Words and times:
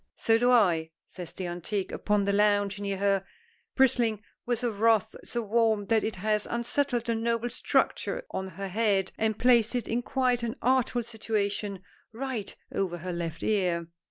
"So 0.15 0.39
do 0.39 0.49
I," 0.49 0.89
says 1.05 1.31
the 1.31 1.45
antique 1.45 1.91
upon 1.91 2.23
the 2.23 2.33
lounge 2.33 2.79
near 2.79 2.97
her, 2.97 3.23
bristling 3.75 4.23
with 4.47 4.63
a 4.63 4.71
wrath 4.71 5.13
so 5.23 5.43
warm 5.43 5.85
that 5.89 6.03
it 6.03 6.15
has 6.15 6.47
unsettled 6.47 7.05
the 7.05 7.13
noble 7.13 7.51
structure 7.51 8.25
on 8.31 8.47
her 8.47 8.69
head, 8.69 9.11
and 9.19 9.37
placed 9.37 9.75
it 9.75 9.87
in 9.87 10.01
quite 10.01 10.41
an 10.41 10.55
artful 10.59 11.03
situation, 11.03 11.83
right 12.13 12.55
over 12.73 12.97
her 12.97 13.13
left 13.13 13.43
ear. 13.43 13.89